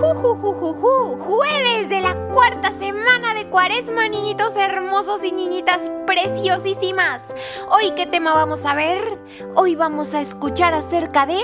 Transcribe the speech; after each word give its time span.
Jueves 0.00 1.90
de 1.90 2.00
la 2.00 2.14
cuarta 2.32 2.72
semana 2.72 3.34
de 3.34 3.50
cuaresma, 3.50 4.08
niñitos 4.08 4.56
hermosos 4.56 5.22
y 5.24 5.30
niñitas 5.30 5.90
preciosísimas. 6.06 7.22
Hoy, 7.70 7.90
¿qué 7.90 8.06
tema 8.06 8.32
vamos 8.32 8.64
a 8.64 8.74
ver? 8.74 9.18
Hoy 9.54 9.74
vamos 9.74 10.14
a 10.14 10.22
escuchar 10.22 10.72
acerca 10.72 11.26
de 11.26 11.38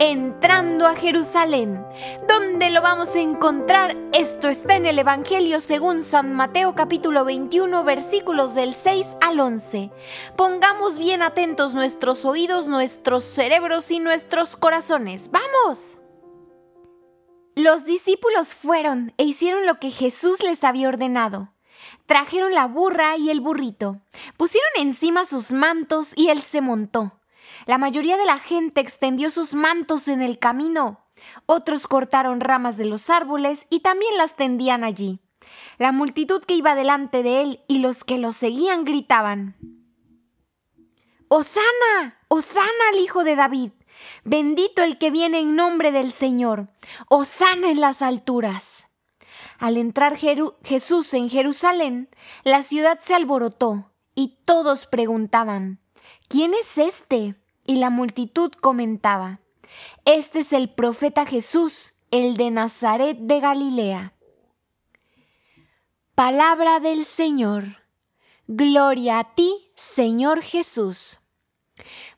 entrando 0.00 0.86
a 0.86 0.96
Jerusalén. 0.96 1.82
¿Dónde 2.28 2.68
lo 2.68 2.82
vamos 2.82 3.16
a 3.16 3.20
encontrar? 3.20 3.96
Esto 4.12 4.50
está 4.50 4.76
en 4.76 4.84
el 4.84 4.98
Evangelio 4.98 5.58
según 5.60 6.02
San 6.02 6.34
Mateo 6.34 6.74
capítulo 6.74 7.24
21 7.24 7.84
versículos 7.84 8.54
del 8.54 8.74
6 8.74 9.16
al 9.22 9.40
11. 9.40 9.90
Pongamos 10.36 10.98
bien 10.98 11.22
atentos 11.22 11.72
nuestros 11.72 12.26
oídos, 12.26 12.66
nuestros 12.66 13.24
cerebros 13.24 13.90
y 13.90 13.98
nuestros 13.98 14.56
corazones. 14.56 15.30
¡Vamos! 15.30 15.97
Los 17.58 17.84
discípulos 17.84 18.54
fueron 18.54 19.12
e 19.16 19.24
hicieron 19.24 19.66
lo 19.66 19.80
que 19.80 19.90
Jesús 19.90 20.44
les 20.44 20.62
había 20.62 20.86
ordenado. 20.86 21.52
Trajeron 22.06 22.54
la 22.54 22.66
burra 22.66 23.16
y 23.16 23.30
el 23.30 23.40
burrito, 23.40 24.00
pusieron 24.36 24.70
encima 24.76 25.24
sus 25.24 25.50
mantos 25.50 26.12
y 26.14 26.28
él 26.28 26.40
se 26.40 26.60
montó. 26.60 27.18
La 27.66 27.76
mayoría 27.76 28.16
de 28.16 28.26
la 28.26 28.38
gente 28.38 28.80
extendió 28.80 29.28
sus 29.28 29.54
mantos 29.54 30.06
en 30.06 30.22
el 30.22 30.38
camino. 30.38 31.00
Otros 31.46 31.88
cortaron 31.88 32.38
ramas 32.38 32.76
de 32.76 32.84
los 32.84 33.10
árboles 33.10 33.66
y 33.70 33.80
también 33.80 34.16
las 34.16 34.36
tendían 34.36 34.84
allí. 34.84 35.18
La 35.78 35.90
multitud 35.90 36.40
que 36.44 36.54
iba 36.54 36.76
delante 36.76 37.24
de 37.24 37.42
él 37.42 37.64
y 37.66 37.80
los 37.80 38.04
que 38.04 38.18
lo 38.18 38.30
seguían 38.30 38.84
gritaban. 38.84 39.56
¡Osana! 41.28 42.18
¡Osana 42.28 42.88
al 42.92 42.98
Hijo 42.98 43.22
de 43.22 43.36
David! 43.36 43.72
Bendito 44.24 44.82
el 44.82 44.98
que 44.98 45.10
viene 45.10 45.40
en 45.40 45.56
nombre 45.56 45.92
del 45.92 46.12
Señor. 46.12 46.68
¡Osana 47.08 47.70
en 47.70 47.80
las 47.80 48.02
alturas! 48.02 48.88
Al 49.58 49.76
entrar 49.76 50.16
Jesús 50.16 51.12
en 51.14 51.28
Jerusalén, 51.28 52.08
la 52.44 52.62
ciudad 52.62 52.98
se 53.00 53.14
alborotó 53.14 53.90
y 54.14 54.38
todos 54.44 54.86
preguntaban, 54.86 55.80
¿quién 56.28 56.54
es 56.54 56.78
este? 56.78 57.34
Y 57.66 57.76
la 57.76 57.90
multitud 57.90 58.52
comentaba, 58.52 59.40
Este 60.04 60.40
es 60.40 60.52
el 60.52 60.70
profeta 60.70 61.26
Jesús, 61.26 61.94
el 62.10 62.36
de 62.36 62.50
Nazaret 62.50 63.18
de 63.18 63.40
Galilea. 63.40 64.14
Palabra 66.14 66.80
del 66.80 67.04
Señor. 67.04 67.87
Gloria 68.50 69.18
a 69.18 69.34
ti, 69.34 69.70
Señor 69.76 70.40
Jesús. 70.40 71.20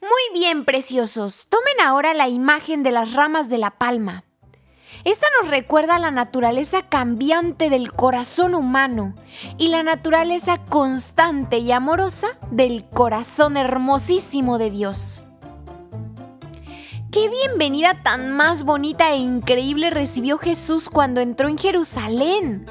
Muy 0.01 0.41
bien, 0.41 0.65
preciosos. 0.65 1.49
Tomen 1.51 1.81
ahora 1.85 2.15
la 2.15 2.29
imagen 2.29 2.85
de 2.85 2.93
las 2.93 3.15
ramas 3.15 3.51
de 3.51 3.59
la 3.59 3.79
palma. 3.79 4.23
Esta 5.03 5.27
nos 5.41 5.51
recuerda 5.51 5.99
la 5.99 6.13
naturaleza 6.13 6.89
cambiante 6.89 7.69
del 7.69 7.93
corazón 7.93 8.55
humano 8.55 9.17
y 9.59 9.71
la 9.71 9.83
naturaleza 9.83 10.59
constante 10.69 11.59
y 11.59 11.73
amorosa 11.73 12.39
del 12.53 12.89
corazón 12.89 13.57
hermosísimo 13.57 14.59
de 14.59 14.71
Dios. 14.71 15.23
Qué 17.11 17.29
bienvenida 17.29 18.05
tan 18.05 18.31
más 18.31 18.63
bonita 18.63 19.11
e 19.11 19.17
increíble 19.17 19.91
recibió 19.91 20.39
Jesús 20.39 20.89
cuando 20.91 21.21
entró 21.21 21.49
en 21.49 21.59
Jerusalén. 21.59 22.67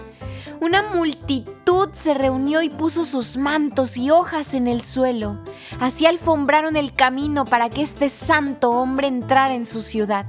Una 0.62 0.84
multitud 0.84 1.90
se 1.94 2.14
reunió 2.14 2.62
y 2.62 2.70
puso 2.70 3.04
sus 3.06 3.38
mantos 3.38 3.98
y 3.98 4.12
hojas 4.12 4.54
en 4.54 4.68
el 4.68 4.82
suelo. 4.82 5.38
Así 5.80 6.06
alfombraron 6.06 6.76
el 6.76 6.94
camino 6.94 7.46
para 7.46 7.70
que 7.70 7.82
este 7.82 8.10
santo 8.10 8.72
hombre 8.72 9.08
entrara 9.08 9.56
en 9.56 9.66
su 9.66 9.82
ciudad. 9.82 10.26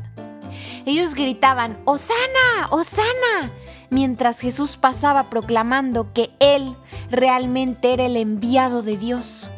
Ellos 0.86 1.14
gritaban, 1.14 1.78
¡Osana! 1.84 2.68
¡Osana! 2.70 3.50
mientras 3.90 4.40
Jesús 4.40 4.76
pasaba 4.76 5.24
proclamando 5.24 6.12
que 6.12 6.30
Él 6.38 6.74
realmente 7.10 7.92
era 7.92 8.06
el 8.06 8.16
enviado 8.16 8.82
de 8.82 8.96
Dios. 8.96 9.50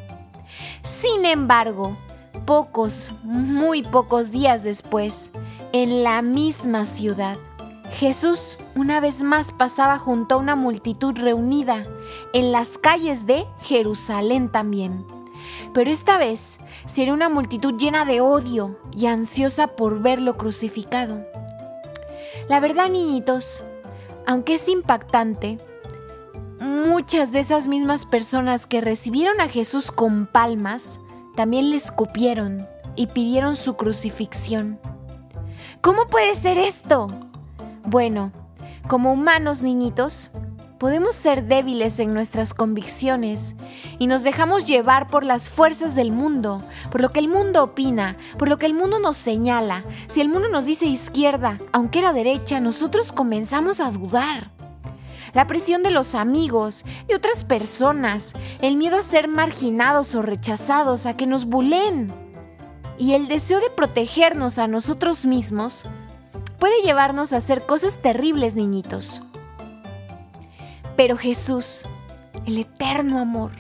Sin 0.83 1.25
embargo, 1.27 1.97
pocos, 2.47 3.13
muy 3.23 3.83
pocos 3.83 4.33
días 4.33 4.65
después, 4.65 5.31
en 5.73 6.03
la 6.03 6.23
misma 6.23 6.87
ciudad, 6.87 7.37
Jesús 7.95 8.59
una 8.75 9.01
vez 9.01 9.23
más 9.23 9.53
pasaba 9.53 9.99
junto 9.99 10.35
a 10.35 10.39
una 10.39 10.57
multitud 10.57 11.15
reunida 11.17 11.85
en 12.33 12.51
las 12.51 12.79
calles 12.79 13.27
de 13.27 13.47
Jerusalén 13.63 14.51
también. 14.51 15.07
Pero 15.75 15.91
esta 15.91 16.19
vez 16.19 16.59
era 16.97 17.13
una 17.13 17.29
multitud 17.29 17.75
llena 17.77 18.05
de 18.05 18.21
odio 18.21 18.79
y 18.97 19.07
ansiosa 19.07 19.69
por 19.69 20.01
verlo 20.01 20.37
crucificado. 20.37 21.25
La 22.49 22.61
verdad, 22.61 22.89
niñitos, 22.89 23.65
aunque 24.27 24.55
es 24.55 24.69
impactante, 24.69 25.59
muchas 26.61 27.33
de 27.33 27.41
esas 27.41 27.67
mismas 27.67 28.05
personas 28.05 28.67
que 28.67 28.81
recibieron 28.81 29.41
a 29.41 29.49
Jesús 29.49 29.91
con 29.91 30.27
palmas 30.27 30.99
también 31.37 31.71
le 31.71 31.77
escupieron 31.77 32.67
y 32.97 33.07
pidieron 33.09 33.57
su 33.57 33.75
crucifixión. 33.75 34.79
¿Cómo 35.81 36.07
puede 36.09 36.35
ser 36.35 36.59
esto? 36.59 37.09
Bueno, 37.85 38.33
como 38.89 39.13
humanos 39.13 39.63
niñitos, 39.63 40.31
podemos 40.79 41.15
ser 41.15 41.45
débiles 41.45 41.99
en 42.01 42.15
nuestras 42.15 42.55
convicciones 42.55 43.57
y 43.99 44.07
nos 44.07 44.23
dejamos 44.23 44.67
llevar 44.67 45.09
por 45.09 45.25
las 45.25 45.49
fuerzas 45.49 45.95
del 45.95 46.11
mundo, 46.11 46.63
por 46.91 47.01
lo 47.01 47.13
que 47.13 47.21
el 47.21 47.29
mundo 47.29 47.63
opina, 47.63 48.17
por 48.39 48.49
lo 48.49 48.59
que 48.59 48.67
el 48.67 48.75
mundo 48.75 48.99
nos 48.99 49.17
señala. 49.17 49.85
Si 50.09 50.21
el 50.21 50.29
mundo 50.29 50.49
nos 50.49 50.65
dice 50.65 50.87
izquierda, 50.87 51.59
aunque 51.73 52.01
era 52.01 52.13
derecha, 52.13 52.61
nosotros 52.61 53.13
comenzamos 53.13 53.81
a 53.81 53.91
dudar 53.91 54.51
la 55.35 55.47
presión 55.47 55.83
de 55.83 55.91
los 55.91 56.15
amigos 56.15 56.85
y 57.09 57.15
otras 57.15 57.45
personas, 57.45 58.35
el 58.61 58.77
miedo 58.77 58.99
a 58.99 59.03
ser 59.03 59.29
marginados 59.29 60.15
o 60.15 60.23
rechazados, 60.23 61.07
a 61.07 61.17
que 61.17 61.27
nos 61.27 61.47
bulen. 61.47 62.13
Y 62.99 63.15
el 63.15 63.29
deseo 63.29 63.61
de 63.61 63.71
protegernos 63.71 64.59
a 64.59 64.67
nosotros 64.67 65.25
mismos 65.25 65.89
puede 66.63 66.81
llevarnos 66.83 67.33
a 67.33 67.39
hacer 67.39 67.67
cosas 67.67 68.01
terribles, 68.01 68.55
niñitos. 68.55 69.21
Pero 70.95 71.17
Jesús, 71.17 71.85
el 72.47 72.57
eterno 72.57 73.19
amor, 73.19 73.51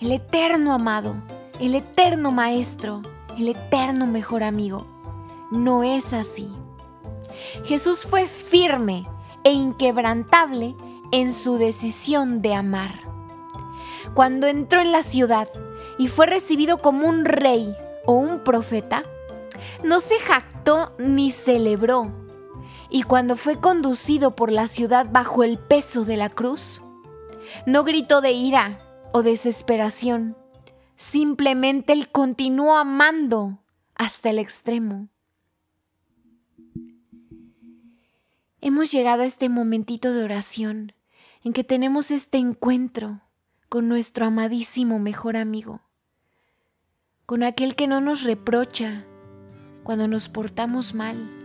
el 0.00 0.12
eterno 0.12 0.72
amado, 0.72 1.14
el 1.60 1.74
eterno 1.74 2.32
maestro, 2.32 3.02
el 3.36 3.48
eterno 3.48 4.06
mejor 4.06 4.44
amigo, 4.44 4.86
no 5.50 5.82
es 5.82 6.14
así. 6.14 6.50
Jesús 7.64 8.06
fue 8.08 8.26
firme 8.28 9.06
e 9.44 9.52
inquebrantable 9.52 10.74
en 11.10 11.34
su 11.34 11.58
decisión 11.58 12.40
de 12.40 12.54
amar. 12.54 12.94
Cuando 14.14 14.46
entró 14.46 14.80
en 14.80 14.90
la 14.90 15.02
ciudad 15.02 15.50
y 15.98 16.08
fue 16.08 16.24
recibido 16.24 16.78
como 16.78 17.06
un 17.06 17.26
rey 17.26 17.76
o 18.06 18.14
un 18.14 18.38
profeta, 18.42 19.02
no 19.84 20.00
se 20.00 20.18
jactó 20.18 20.94
ni 20.96 21.30
celebró. 21.30 22.21
Y 22.94 23.04
cuando 23.04 23.36
fue 23.36 23.58
conducido 23.58 24.36
por 24.36 24.52
la 24.52 24.68
ciudad 24.68 25.08
bajo 25.10 25.44
el 25.44 25.58
peso 25.58 26.04
de 26.04 26.18
la 26.18 26.28
cruz, 26.28 26.82
no 27.66 27.84
gritó 27.84 28.20
de 28.20 28.32
ira 28.32 28.76
o 29.14 29.22
desesperación, 29.22 30.36
simplemente 30.94 31.94
él 31.94 32.10
continuó 32.10 32.76
amando 32.76 33.62
hasta 33.94 34.28
el 34.28 34.38
extremo. 34.38 35.08
Hemos 38.60 38.92
llegado 38.92 39.22
a 39.22 39.26
este 39.26 39.48
momentito 39.48 40.12
de 40.12 40.24
oración 40.24 40.92
en 41.44 41.54
que 41.54 41.64
tenemos 41.64 42.10
este 42.10 42.36
encuentro 42.36 43.22
con 43.70 43.88
nuestro 43.88 44.26
amadísimo 44.26 44.98
mejor 44.98 45.38
amigo, 45.38 45.80
con 47.24 47.42
aquel 47.42 47.74
que 47.74 47.86
no 47.86 48.02
nos 48.02 48.22
reprocha 48.22 49.06
cuando 49.82 50.08
nos 50.08 50.28
portamos 50.28 50.92
mal, 50.92 51.41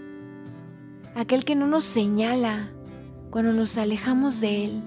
aquel 1.18 1.46
que 1.46 1.56
no 1.56 1.66
nos 1.66 1.84
señala 1.84 2.70
cuando 3.32 3.52
nos 3.52 3.80
alejamos 3.80 4.40
de 4.40 4.66
él, 4.66 4.84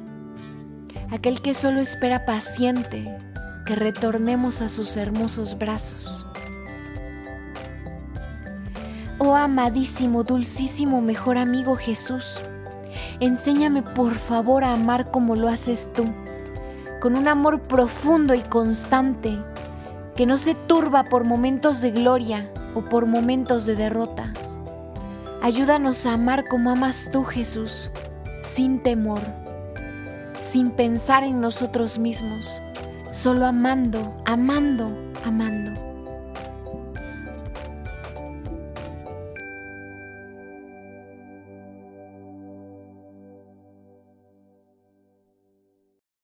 aquel 1.11 1.43
que 1.43 1.55
solo 1.55 1.81
espera 1.81 2.25
paciente 2.25 3.19
que 3.67 3.75
retornemos 3.75 4.63
a 4.63 4.69
sus 4.69 4.97
hermosos 4.97 5.59
brazos. 5.59 6.25
Oh 9.19 9.35
amadísimo, 9.35 10.23
dulcísimo 10.23 11.01
mejor 11.01 11.37
amigo 11.37 11.75
Jesús, 11.75 12.41
Enséñame 13.19 13.83
por 13.83 14.15
favor 14.15 14.65
a 14.65 14.73
amar 14.73 15.11
como 15.11 15.37
lo 15.37 15.49
haces 15.49 15.93
tú, 15.93 16.05
con 17.01 17.17
un 17.17 17.29
amor 17.29 17.61
profundo 17.63 18.35
y 18.35 18.41
constante, 18.41 19.39
que 20.17 20.25
no 20.25 20.39
se 20.39 20.55
turba 20.55 21.05
por 21.05 21.25
momentos 21.25 21.83
de 21.83 21.91
gloria 21.91 22.51
o 22.75 22.83
por 22.83 23.05
momentos 23.05 23.67
de 23.67 23.77
derrota. 23.77 24.30
Ayúdanos 25.43 26.05
a 26.05 26.13
amar 26.13 26.47
como 26.49 26.71
amas 26.71 27.09
tú, 27.11 27.25
Jesús, 27.25 27.91
sin 28.43 28.83
temor, 28.83 29.21
sin 30.43 30.71
pensar 30.71 31.25
en 31.25 31.41
nosotros 31.41 31.99
mismos, 31.99 32.61
solo 33.11 33.47
amando, 33.47 34.15
amando, 34.27 34.95
amando. 35.25 35.90